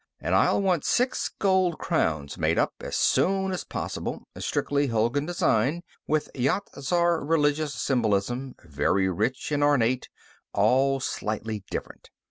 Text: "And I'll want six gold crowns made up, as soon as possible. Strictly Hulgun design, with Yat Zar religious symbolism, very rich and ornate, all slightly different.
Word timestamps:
"And 0.19 0.33
I'll 0.33 0.59
want 0.63 0.83
six 0.83 1.29
gold 1.37 1.77
crowns 1.77 2.35
made 2.35 2.57
up, 2.57 2.73
as 2.79 2.95
soon 2.97 3.51
as 3.51 3.63
possible. 3.63 4.23
Strictly 4.39 4.87
Hulgun 4.87 5.27
design, 5.27 5.83
with 6.07 6.31
Yat 6.33 6.63
Zar 6.81 7.23
religious 7.23 7.75
symbolism, 7.75 8.55
very 8.65 9.07
rich 9.09 9.51
and 9.51 9.63
ornate, 9.63 10.09
all 10.53 10.99
slightly 10.99 11.63
different. 11.69 12.09